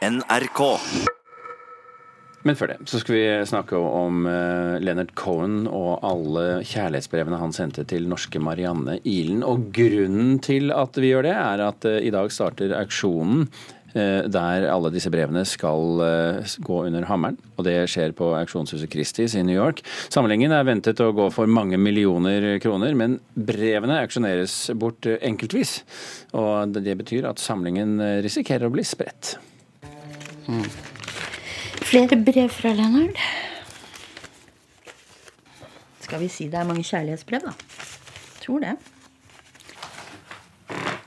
[0.00, 0.60] NRK.
[2.48, 7.52] Men før det så skal vi snakke om uh, Leonard Cohen og alle kjærlighetsbrevene han
[7.52, 9.42] sendte til norske Marianne Ilen.
[9.44, 14.24] Og grunnen til at vi gjør det, er at uh, i dag starter auksjonen uh,
[14.24, 16.00] der alle disse brevene skal
[16.64, 17.36] gå under hammeren.
[17.60, 19.84] Og det skjer på auksjonshuset Christies i New York.
[20.08, 25.82] Samlingen er ventet å gå for mange millioner kroner, men brevene auksjoneres bort enkeltvis.
[26.32, 29.36] Og det betyr at samlingen risikerer å bli spredt.
[30.50, 30.66] Mm.
[31.86, 33.18] Flere brev fra Leonard.
[36.02, 37.54] Skal vi si det er mange kjærlighetsbrev, da?
[38.42, 38.74] Tror det.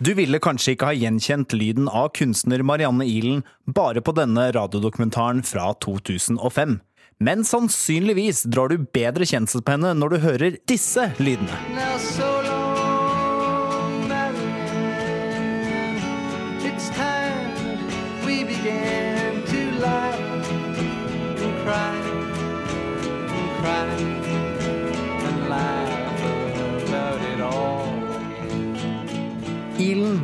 [0.03, 5.43] Du ville kanskje ikke ha gjenkjent lyden av kunstner Marianne Ilen bare på denne radiodokumentaren
[5.47, 6.79] fra 2005.
[7.23, 11.59] Men sannsynligvis drar du bedre kjensel på henne når du hører disse lydene.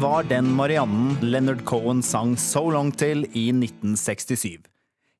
[0.01, 4.61] Var den Mariannen Leonard Cohen sang So Long til i 1967.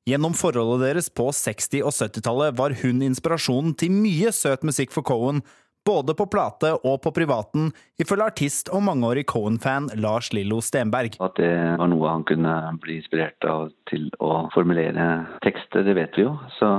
[0.08, 5.04] Gjennom forholdet deres på 60- og 70-tallet var hun inspirasjonen til mye søt musikk for
[5.04, 5.42] Cohen,
[5.84, 11.20] både på plate og på privaten, ifølge artist og mangeårig Cohen-fan Lars Lillo Stenberg.
[11.20, 15.10] At det var noe han kunne bli inspirert av til å formulere
[15.44, 16.38] tekster, det vet vi jo.
[16.56, 16.70] Så,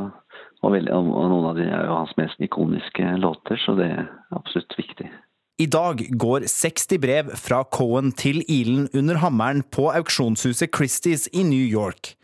[0.63, 4.09] og, veldig, og noen av de er jo hans mest ikoniske låter, så det er
[4.33, 5.13] absolutt viktig.
[5.61, 11.43] I dag går 60 brev fra Cohen til Ilen under hammeren på auksjonshuset Christies i
[11.45, 12.15] New York.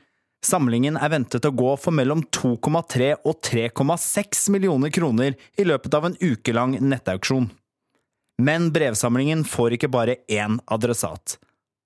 [0.46, 6.08] Samlingen er ventet å gå for mellom 2,3 og 3,6 millioner kroner i løpet av
[6.10, 7.52] en ukelang nettauksjon.
[8.42, 11.38] Men brevsamlingen får ikke bare én adressat.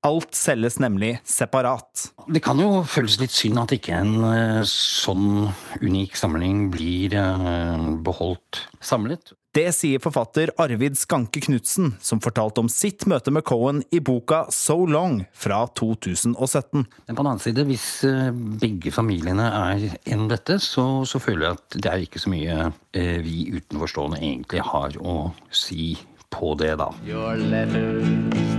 [0.02, 2.08] Alt selges nemlig separat.
[2.26, 7.84] Det kan jo føles litt synd at ikke en eh, sånn unik samling blir eh,
[8.02, 9.36] beholdt samlet.
[9.54, 14.46] Det sier forfatter Arvid Skanke Knutsen, som fortalte om sitt møte med Cohen i boka
[14.50, 16.34] So Long fra 2017.
[16.82, 21.52] Men på den annen side, hvis eh, begge familiene er enn dette, så, så, føler
[21.52, 25.94] jeg at det er ikke så mye vi utenforstående egentlig har å si
[26.32, 26.90] på det, da.
[27.06, 28.08] Your letters,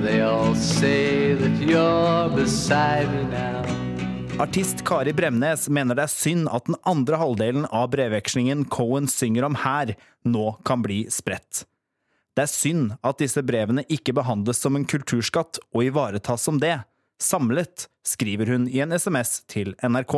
[0.04, 3.62] they all say that you're beside me now.
[4.40, 9.44] Artist Kari Bremnes mener det er synd at den andre halvdelen av brevvekslingen Cohen synger
[9.44, 9.92] om her,
[10.24, 11.66] nå kan bli spredt.
[12.32, 16.78] Det er synd at disse brevene ikke behandles som en kulturskatt og ivaretas som det,
[17.20, 20.16] samlet, skriver hun i en SMS til NRK.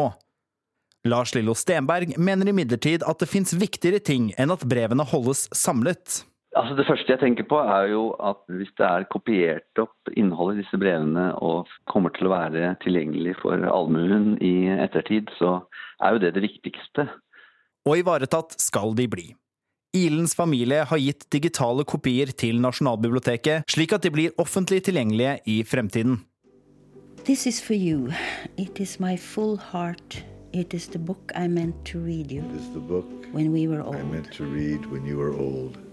[1.11, 6.23] Lars Lillo Stenberg mener imidlertid at det fins viktigere ting enn at brevene holdes samlet.
[6.55, 10.55] Altså Det første jeg tenker på, er jo at hvis det er kopiert opp innhold
[10.55, 15.57] i disse brevene og kommer til å være tilgjengelig for allmuen i ettertid, så
[15.99, 17.09] er jo det det viktigste.
[17.85, 19.27] Og ivaretatt skal de bli.
[19.95, 25.61] Ilens familie har gitt digitale kopier til Nasjonalbiblioteket, slik at de blir offentlig tilgjengelige i
[25.67, 26.23] fremtiden.
[27.25, 28.11] This is for you.
[28.59, 30.23] It is my full heart.
[30.53, 32.43] It is the book I meant to read you
[33.33, 33.97] when we were old.
[33.97, 35.84] I meant to read when you were old.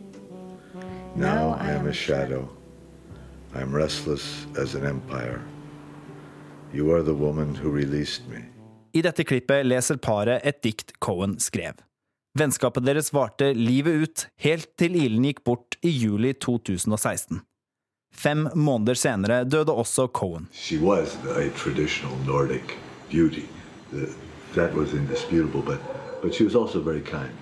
[1.15, 2.47] Now I am a shadow.
[3.53, 5.41] I am restless as an empire.
[6.73, 8.45] You are the woman who released me.
[8.95, 11.73] I dette klippet leser paret et dikt Cohen skrev.
[12.39, 17.41] Vennskapet deres varte livet ut, helt til Ilen gikk bort i juli 2016.
[18.15, 20.47] Fem måneder senere døde også Cohen.
[20.53, 22.77] She was a traditional Nordic
[23.09, 23.43] beauty.
[24.55, 25.79] That was indisputable, but,
[26.21, 27.35] but she was also very kind.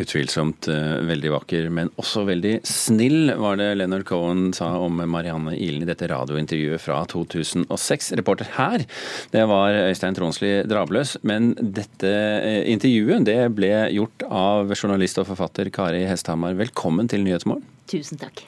[0.00, 5.52] Utvilsomt uh, veldig vakker, men også veldig snill, var det Leonard Cohen sa om Marianne
[5.52, 8.08] Ilen i dette radiointervjuet fra 2006.
[8.16, 8.86] Reporter her,
[9.34, 11.18] det var Øystein Tronsli Drabløs.
[11.28, 16.56] Men dette uh, intervjuet det ble gjort av journalist og forfatter Kari Hesthamar.
[16.56, 17.68] Velkommen til Nyhetsmorgen.
[17.92, 18.46] Tusen takk.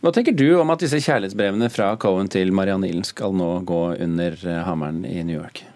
[0.00, 3.82] Hva tenker du om at disse kjærlighetsbrevene fra Cohen til Marianne Ilen skal nå gå
[3.98, 5.66] under uh, hammeren i New York?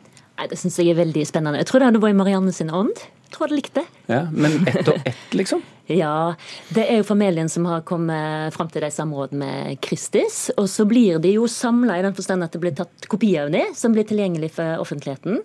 [0.41, 1.61] Nei, Det syns jeg er veldig spennende.
[1.61, 2.97] Jeg tror det hadde vært i Marianne sin ånd
[3.35, 3.85] tror det likte.
[4.07, 5.63] Ja, Men ett og ett, liksom?
[5.87, 6.35] ja.
[6.69, 10.51] Det er jo familien som har kommet fram til de samråd med Kristis.
[10.57, 13.53] Og så blir de jo samla i den forstand at det blir tatt kopi av
[13.55, 15.43] dem, som blir tilgjengelig for offentligheten.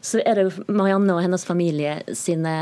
[0.00, 2.52] Så er det jo Marianne og hennes familie sine,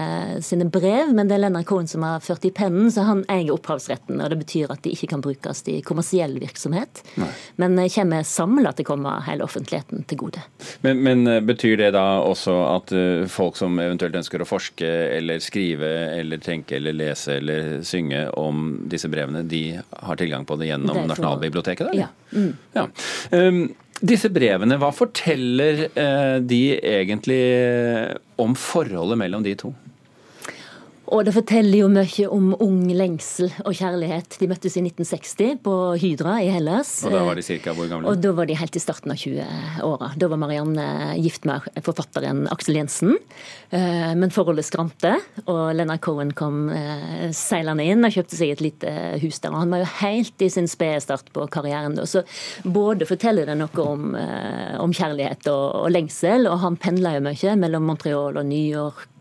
[0.43, 3.55] sine brev, men det er Lennart Cohen som har ført i pennen, så han eier
[3.55, 4.19] opphavsretten.
[4.19, 7.05] Og det betyr at de ikke kan brukes i kommersiell virksomhet.
[7.21, 7.31] Nei.
[7.63, 10.43] Men kommer samla til å komme hele offentligheten til gode.
[10.83, 15.43] Men, men, betyr det da også at uh, folk som eventuelt ønsker å forske eller
[15.43, 15.89] skrive
[16.19, 21.03] eller tenke eller lese eller synge om disse brevene, de har tilgang på det gjennom
[21.03, 21.89] det Nasjonalbiblioteket?
[21.89, 22.07] eller?
[22.07, 22.09] ja.
[22.33, 22.57] Mm.
[22.73, 22.89] ja.
[23.31, 23.69] Um,
[23.99, 27.39] Disse brevene, hva forteller uh, de egentlig
[28.39, 29.73] om forholdet mellom de to?
[31.09, 34.37] Og det forteller jo mye om ung lengsel og kjærlighet.
[34.41, 36.91] De møttes i 1960 på Hydra i Hellas.
[37.09, 38.11] Og da var de cirka hvor gamle?
[38.11, 40.11] Og da var de helt i starten av 20-åra.
[40.21, 43.17] Da var Marianne gift med forfatteren Aksel Jensen.
[43.71, 45.15] Eh, men forholdet skrante,
[45.47, 49.55] og Leonard Cohen kom eh, seilende inn og kjøpte seg et lite hus der.
[49.55, 52.05] Og han var jo helt i sin spede start på karrieren da.
[52.09, 52.25] Så
[52.65, 57.25] både forteller det noe om, eh, om kjærlighet og, og lengsel, og han pendla jo
[57.31, 59.18] mye mellom Montreal og New York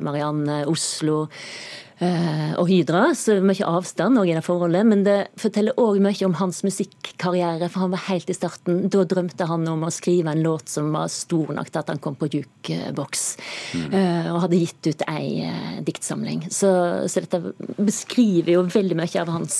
[0.00, 1.28] Marianne, Oslo.
[1.30, 4.86] eh, og Hydra, så mye avstand i det forholdet.
[4.86, 8.84] Men det forteller òg mye om hans musikkarriere, for han var helt i starten.
[8.92, 12.02] Da drømte han om å skrive en låt som var stor nok til at han
[12.02, 13.26] kom på jukebox.
[13.74, 13.88] Mm.
[13.98, 16.46] Eh, og hadde gitt ut ei uh, diktsamling.
[16.52, 16.70] Så,
[17.10, 19.58] så, dette beskriver jo veldig mye av hans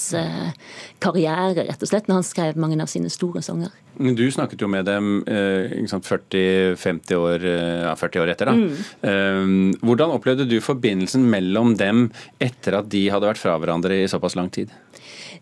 [1.02, 3.74] karriere, rett og slett, når han skrev mange av sine store sanger.
[3.98, 7.46] Du snakket jo med dem 40-50 år,
[7.88, 8.50] ja, 40 år etter.
[8.50, 8.54] da.
[8.54, 9.72] Mm.
[9.82, 12.06] Hvordan opplevde du forbindelsen mellom dem
[12.38, 14.72] etter at de hadde vært fra hverandre i såpass lang tid?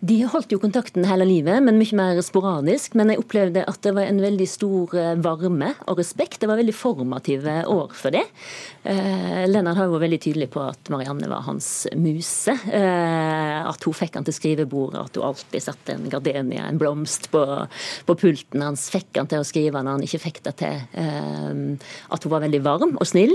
[0.00, 2.96] De holdt jo kontakten hele livet, men mye mer sporadisk.
[2.98, 6.40] Men jeg opplevde at det var en veldig stor eh, varme og respekt.
[6.42, 8.24] Det var veldig formative år for det.
[8.84, 12.52] Eh, Lennart har jo vært veldig tydelig på at Marianne var hans muse.
[12.52, 17.30] Eh, at hun fikk han til skrivebordet, at hun alltid satte en gardenia, en blomst,
[17.32, 17.42] på,
[18.06, 18.88] på pulten hans.
[18.92, 20.82] Fikk han til å skrive når han ikke fikk det til.
[22.12, 23.32] At hun var veldig varm og snill.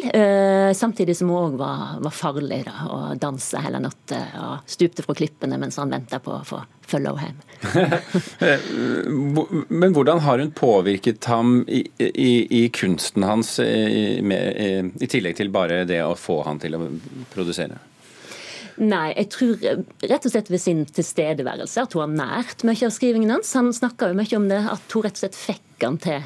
[0.77, 5.15] Samtidig som hun òg var, var, farlig da, og dansa hele natta og stupte fra
[5.17, 6.37] klippene mens han venta på
[6.91, 7.47] følge henne.
[9.81, 12.31] Men hvordan har hun påvirket ham i, i,
[12.63, 16.83] i kunsten hans, i, med, i tillegg til bare det å få han til å
[17.33, 17.79] produsere?
[18.81, 19.65] Nei, jeg tror
[20.09, 23.51] rett og slett ved sin tilstedeværelse at hun har nært mye av skrivingen hans.
[23.57, 26.23] Han snakka jo mye om det, at hun rett og slett fikk han til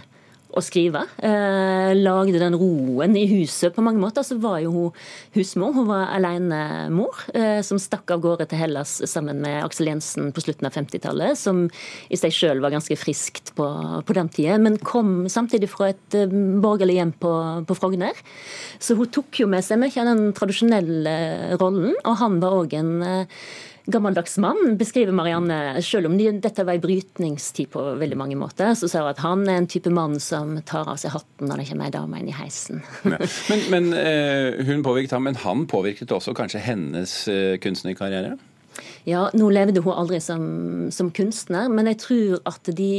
[0.55, 1.03] å skrive.
[1.19, 3.73] Eh, lagde den roen i huset.
[3.75, 5.01] På mange måter så var jo hun
[5.35, 5.73] husmor.
[5.75, 10.43] Hun var alenemor eh, som stakk av gårde til Hellas sammen med Aksel Jensen på
[10.45, 11.65] slutten av 50-tallet, som
[12.09, 13.67] i seg sjøl var ganske friskt på,
[14.05, 16.31] på, den tida, men kom samtidig fra et eh,
[16.63, 17.35] borgerlig hjem på,
[17.67, 18.25] på Frogner.
[18.79, 21.15] Så hun tok jo med seg mye av den tradisjonelle
[21.61, 23.41] rollen, og han var òg en eh,
[23.85, 25.81] gammeldags mann, beskriver Marianne.
[25.85, 29.45] Selv om dette var en brytningstid på veldig mange måter, så sa hun at han
[29.49, 32.31] er en type mann som tar av seg hatten når det kommer ei dame inn
[32.31, 32.81] i heisen.
[33.05, 33.19] Ja.
[33.49, 38.35] Men, men uh, hun påvirket ham, men han påvirket også kanskje hennes uh, kunstnerkarriere?
[39.07, 40.45] Ja, nå levde hun aldri som,
[40.91, 42.89] som kunstner, men jeg tror at de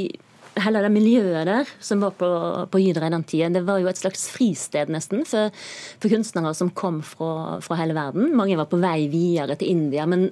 [0.64, 2.28] hele det miljøet der som var på,
[2.72, 5.52] på Hydra i den tida, det var jo et slags fristed nesten for,
[6.02, 8.32] for kunstnere som kom fra, fra, hele verden.
[8.36, 10.28] Mange var på vei videre til India, men,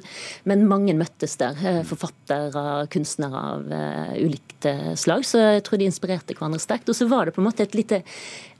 [0.48, 1.58] men mange møttes der.
[1.60, 4.68] Eh, forfattere, kunstnere av uh, ulikt
[4.98, 5.26] slag.
[5.28, 6.88] Så jeg tror de inspirerte hverandre sterkt.
[6.88, 8.02] Og så var det på en måte et lite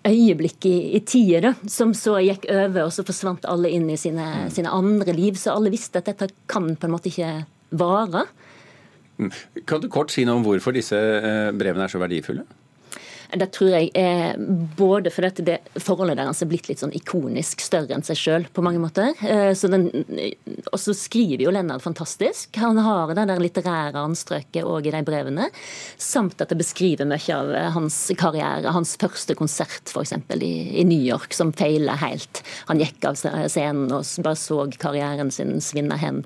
[0.04, 4.50] øyeblikk i, i tida som så gikk over, og så forsvant alle inn i sine,
[4.52, 5.38] sine andre liv.
[5.40, 7.36] Så alle visste at dette kan på en måte ikke
[7.74, 8.26] vare.
[9.66, 12.46] Kan du kort si noe om hvorfor disse eh, brevene er så verdifulle?
[13.38, 14.38] Det tror jeg er
[14.78, 18.64] både fordi det forholdet deres er blitt litt sånn ikonisk større enn seg sjøl på
[18.64, 19.14] mange måter.
[19.24, 19.88] Eh, så den,
[20.70, 22.54] og så skriver jo Lennart fantastisk.
[22.62, 25.48] Han har det der litterære anstrøket òg i de brevene.
[26.00, 28.72] Samt at det beskriver mye av hans karriere.
[28.74, 30.14] Hans første konsert f.eks.
[30.34, 32.42] I, i New York, som feiler helt.
[32.68, 36.22] Han gikk av scenen og bare så karrieren sin svinne hen.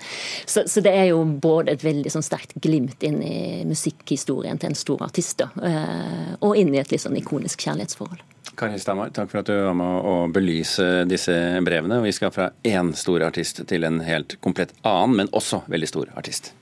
[0.46, 4.72] Så, så, det er jo både et veldig sånn sterkt glimt inn i musikkhistorien til
[4.72, 8.22] en stor artist, da, eh, og inn i et veldig sånn ikonisk kjærlighetsforhold.
[8.58, 12.00] Kari Stamar, takk for at du var med å belyse disse brevene.
[12.02, 16.10] Vi skal fra én stor artist til en helt komplett annen, men også veldig stor
[16.18, 16.52] artist.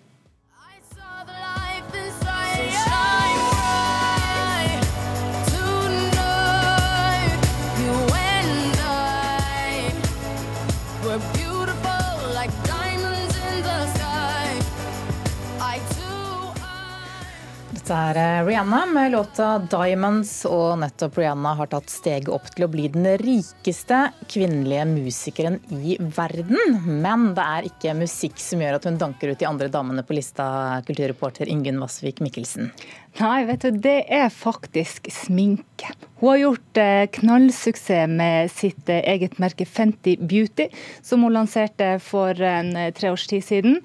[17.86, 22.64] Dette er eh, Rihanna med låta 'Diamonds', og nettopp Rihanna har tatt steget opp til
[22.66, 26.80] å bli den rikeste kvinnelige musikeren i verden.
[26.82, 30.18] Men det er ikke musikk som gjør at hun danker ut de andre damene på
[30.18, 30.48] lista,
[30.88, 32.72] kulturreporter Ingunn Vassvik Mikkelsen.
[33.20, 35.75] Nei, vet du, det er faktisk sminke.
[36.18, 40.70] Hun har gjort eh, knallsuksess med sitt eh, eget merke Fenty Beauty,
[41.04, 43.76] som hun lanserte for en eh, tre års tid siden.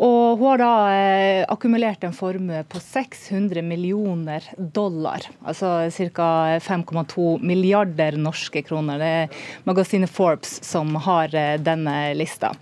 [0.00, 0.70] Og hun har da
[1.52, 6.30] akkumulert en formue på 600 millioner dollar, altså ca.
[6.64, 8.98] 5,2 milliarder norske kroner.
[8.98, 12.54] Det er magasinet Forbes som har denne lista.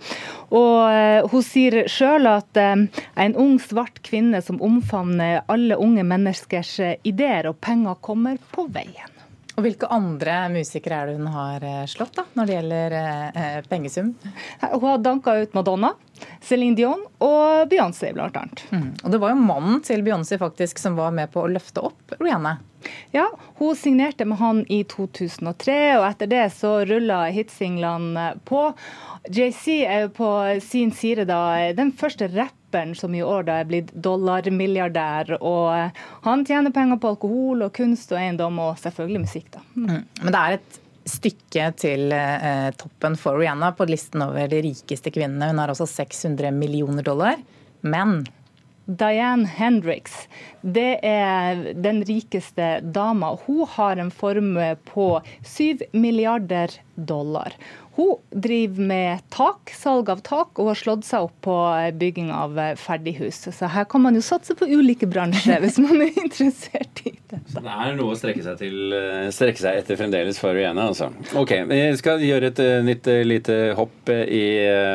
[0.53, 6.75] Og hun sier sjøl at en ung svart kvinne som omfavner alle unge menneskers
[7.07, 9.19] ideer og penger, kommer på veien.
[9.53, 13.59] Og Hvilke andre musikere er det hun har eh, slått da, når det gjelder eh,
[13.69, 14.13] pengesum?
[14.63, 15.91] Hun har danka ut Madonna,
[16.43, 18.65] Céline Dion og Beyoncé blant annet.
[18.71, 18.89] Mm.
[19.03, 22.15] Og Det var jo mannen til Beyoncé faktisk som var med på å løfte opp
[22.19, 22.57] Rihanna.
[23.15, 23.29] Ja,
[23.61, 28.65] hun signerte med han i 2003, og etter det så rulla hitsinglene på.
[29.31, 30.31] JC er jo på
[30.65, 31.39] sin side da
[31.77, 32.59] den første rapp
[32.97, 35.35] som i år da er blitt dollarmilliardær.
[35.45, 39.61] Og han tjener penger på alkohol og kunst og eiendom, og selvfølgelig musikk, da.
[39.75, 39.99] Mm.
[40.23, 40.79] Men det er et
[41.09, 45.51] stykke til eh, toppen for Rihanna på listen over de rikeste kvinnene.
[45.51, 47.41] Hun har også 600 millioner dollar.
[47.81, 48.23] Men
[48.85, 50.27] Diane Hendricks,
[50.61, 53.33] det er den rikeste dama.
[53.45, 55.07] Hun har en formue på
[55.43, 56.79] 7 milliarder dollar.
[57.95, 61.57] Hun driver med tak, salg av tak, og har slått seg opp på
[61.99, 63.43] bygging av ferdighus.
[63.53, 67.41] Så her kan man jo satse på ulike bransjer hvis man er interessert i dette.
[67.53, 70.87] Så det er noe å strekke seg, til, eh, strekke seg etter fremdeles for Rihanna,
[70.89, 71.11] altså.
[71.37, 74.43] Ok, vi skal gjøre et eh, nytt eh, lite hopp i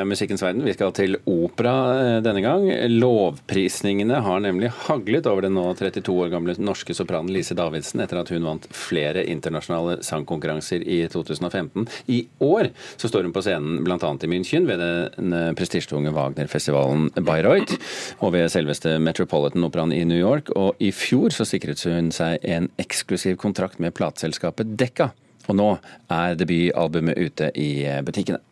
[0.09, 0.67] musikkens verden.
[0.67, 2.67] Vi skal til opera denne gang.
[2.99, 8.21] Lovprisningene har nemlig haglet over den nå 32 år gamle norske sopranen Lise Davidsen etter
[8.21, 11.88] at hun vant flere internasjonale sangkonkurranser i 2015.
[12.09, 13.99] I år så står hun på scenen bl.a.
[13.99, 17.79] i München ved den eh, prestisjetunge Wagner-festivalen Bayreuth
[18.19, 20.53] og ved selveste Metropolitan-operaen i New York.
[20.57, 25.13] Og i fjor så sikret hun seg en eksklusiv kontrakt med plateselskapet Dekka.
[25.49, 25.71] Og nå
[26.13, 28.43] er debutalbumet ute i eh, butikkene.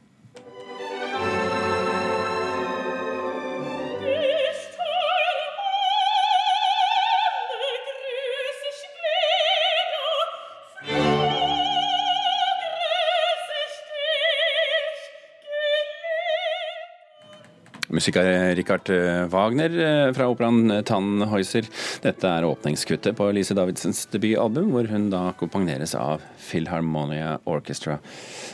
[17.97, 18.27] Musikk av
[18.59, 21.65] Richard eh, Wagner eh, fra operaen Tannhäuser.
[22.05, 27.97] Dette er åpningskuttet på Lise Davidsens debutalbum, hvor hun da kompagneres av Philharmonia Orchestra.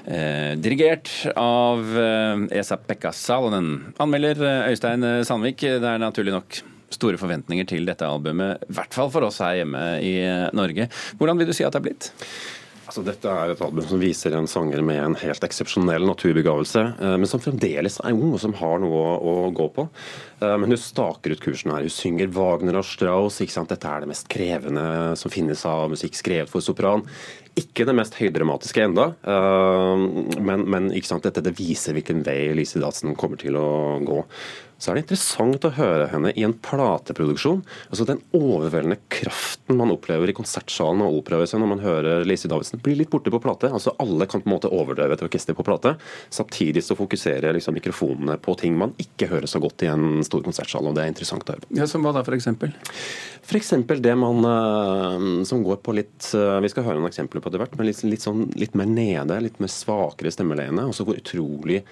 [0.07, 3.95] Eh, dirigert av eh, Esa-Pekka Salonen.
[4.03, 8.95] Anmelder eh, Øystein Sandvik, det er naturlig nok store forventninger til dette albumet, i hvert
[8.95, 10.17] fall for oss her hjemme i
[10.55, 10.91] Norge.
[11.19, 12.13] Hvordan vil du si at det er blitt?
[12.93, 17.15] Altså, dette er et album som viser en sanger med en helt eksepsjonell naturbegavelse, eh,
[17.17, 19.87] men som fremdeles er ung og som har noe å, å gå på.
[20.43, 21.87] Eh, men hun staker ut kursen her.
[21.87, 23.41] Hun synger Wagner og Strauss.
[23.41, 23.71] ikke sant?
[23.71, 24.85] Dette er det mest krevende
[25.19, 27.07] som finnes av musikk skrevet for sopran.
[27.59, 30.05] Ikke det mest høydramatiske enda, eh,
[30.41, 34.23] men, men dette det viser hvilken vei Lise Datsen kommer til å gå
[34.83, 37.61] så er det interessant å høre henne i en plateproduksjon.
[37.93, 42.83] Altså Den overveldende kraften man opplever i konsertsalen og operahuset når man hører Lise Davidsen,
[42.83, 43.71] blir litt borte på plate.
[43.71, 45.95] Altså Alle kan på en måte overdøve et orkester på plate.
[46.35, 50.47] Samtidig så fokuserer liksom mikrofonene på ting man ikke hører så godt i en stor
[50.47, 50.89] konsertsal.
[50.89, 52.49] og Det er interessant å høre Ja, Som hva da, f.eks.?
[53.43, 53.73] F.eks.
[54.03, 57.61] det man uh, som går på litt uh, Vi skal høre noen eksempler på det
[57.63, 60.89] hvert, men litt, litt, sånn, litt mer nede, litt mer svakere stemmeleiende.
[60.91, 61.83] Også hvor utrolig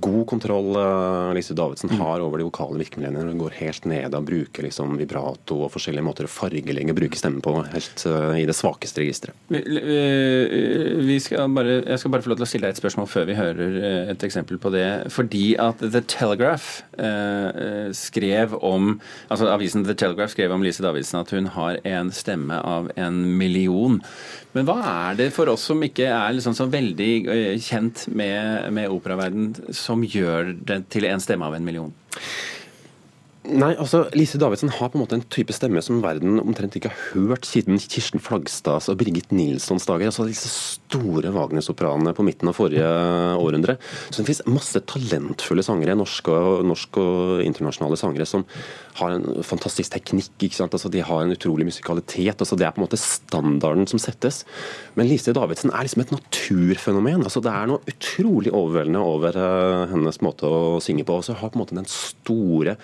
[0.00, 2.00] god kontroll uh, Lise Davidsen mm.
[2.00, 3.30] har over de vokale virkemidlene.
[3.30, 7.20] Hun går helt ned og bruker liksom vibrato og forskjellige måter å fargelegge og bruke
[7.20, 9.36] stemmen på helt uh, i det svakeste registeret.
[9.50, 9.60] Vi,
[11.06, 13.28] vi skal bare, jeg skal bare få lov til å stille deg et spørsmål før
[13.28, 14.88] vi hører eh, et eksempel på det.
[15.12, 16.82] Fordi at The Telegraph
[17.96, 18.92] skrev om
[19.32, 23.22] altså avisen The Telegraph skrev om Lise Davidsen at hun har en stemme av en
[23.40, 24.00] million.
[24.56, 27.10] Men hva er det for oss som ikke er liksom så veldig
[27.62, 31.92] kjent med, med operaverden, som gjør det til en stemme av en million?
[33.40, 36.90] Nei, altså Lise Davidsen har på en måte en type stemme som verden omtrent ikke
[36.92, 40.10] har hørt siden Kirsten Flagstads og Birgit Nilssons dager.
[40.10, 42.84] altså Disse store Wagner-sopranene på midten av forrige
[43.40, 43.78] århundre.
[44.10, 48.44] Så det finnes masse talentfulle sangere, norske og, norsk og internasjonale sangere, som
[49.00, 50.34] har en fantastisk teknikk.
[50.36, 50.76] ikke sant?
[50.76, 52.36] Altså De har en utrolig musikalitet.
[52.36, 54.44] altså Det er på en måte standarden som settes.
[55.00, 57.24] Men Lise Davidsen er liksom et naturfenomen.
[57.24, 61.16] altså Det er noe utrolig overveldende over uh, hennes måte å synge på.
[61.16, 62.76] Og så har på en måte den store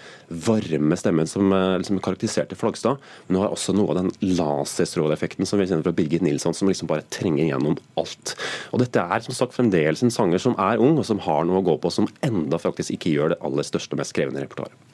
[0.46, 3.02] varme stemmen som eh, liksom karakteriserte Flagstad.
[3.26, 6.70] Men hun har også noe av den laserstråleeffekten som vi kjenner fra Birgit Nilsson, som
[6.70, 8.36] liksom bare trenger gjennom alt.
[8.72, 11.62] Og Dette er som sagt fremdeles en sanger som er ung, og som har noe
[11.62, 14.85] å gå på, som enda faktisk ikke gjør det aller største og mest krevende repertoaret.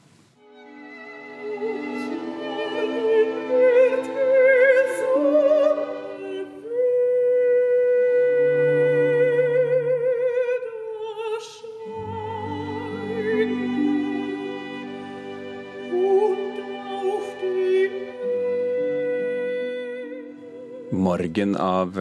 [20.92, 21.96] Morgen av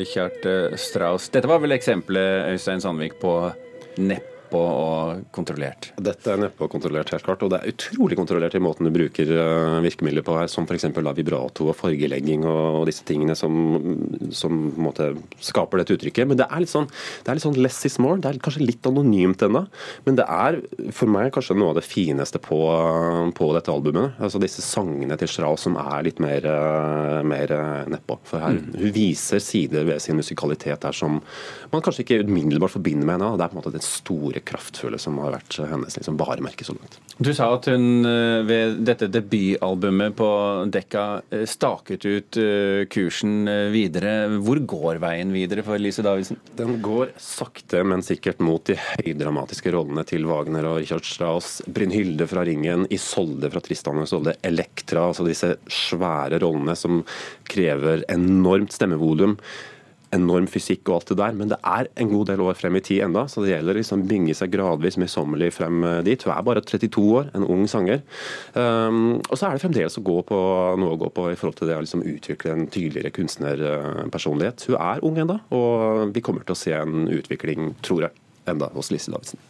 [0.00, 0.46] Richard
[0.80, 1.28] Strauss.
[1.28, 3.34] Dette var vel eksempelet, Øystein Sandvik, på
[4.00, 5.92] nepp nedpå og kontrollert?
[6.00, 7.42] Dette er nedpå og kontrollert, helt klart.
[7.42, 10.86] Og det er utrolig kontrollert i måten du bruker eh, virkemidler på her, som f.eks.
[11.16, 13.54] vibrato og fargelegging og, disse tingene som,
[14.32, 16.28] som måte, skaper dette uttrykket.
[16.28, 16.88] Men det er litt sånn,
[17.24, 18.18] det er litt sånn less is more.
[18.20, 19.66] Det er kanskje litt anonymt ennå.
[20.06, 20.60] Men det er
[20.96, 22.60] for meg kanskje noe av det fineste på,
[23.36, 24.18] på dette albumet.
[24.20, 28.18] Altså disse sangene til Strauss som er litt mer, eh, mer eh, nedpå.
[28.26, 28.74] For her, mm.
[28.80, 31.20] hun viser sider ved sin musikalitet der som
[31.70, 33.36] man kanskje ikke umiddelbart forbinder med henne.
[33.38, 36.74] Det er på en måte den store kraftfulle som har vært hennes liksom, varemerke så
[36.76, 36.98] langt.
[37.20, 40.28] Du sa at hun eh, ved dette debutalbumet på
[40.72, 44.14] Dekka eh, staket ut eh, kursen videre.
[44.40, 46.40] Hvor går veien videre for Lise Davidsen?
[46.56, 51.58] Den går sakte, men sikkert mot de høydramatiske rollene til Wagner og Richard Strauss.
[51.68, 57.02] Brynhilde fra Ringen, Isolde fra Tristan og Isolde, Elektra, altså disse svære rollene som
[57.50, 59.36] krever enormt stemmevolum
[60.14, 62.82] enorm fysikk og alt det der, men det er en god del år frem i
[62.84, 66.24] tid enda, så det gjelder liksom binge seg gradvis møysommelig frem eh, dit.
[66.26, 68.02] Hun er bare 32 år, en ung sanger.
[68.54, 70.40] Um, og så er det fremdeles å gå på,
[70.80, 74.66] noe å gå på i forhold til det å liksom utvikle en tydeligere kunstnerpersonlighet.
[74.70, 78.72] Hun er ung enda, og vi kommer til å se en utvikling, tror jeg, enda
[78.74, 79.42] hos Lise Davidsen.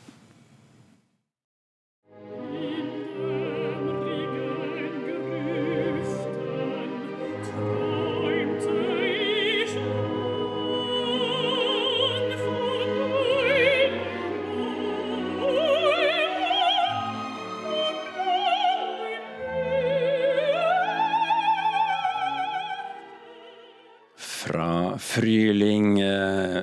[25.10, 25.98] Fryling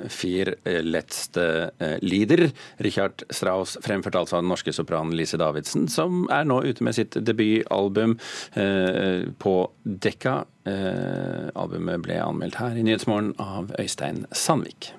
[0.08, 2.50] Vier eh, letzte eh, Lieder.
[2.76, 6.96] Richard Strauss fremførte altså av den norske sopranen Lise Davidsen, som er nå ute med
[6.96, 8.16] sitt debutalbum
[8.54, 10.40] eh, på Dekka.
[10.68, 14.90] Albumet ble anmeldt her i Nyhetsmorgen av Øystein Sandvik.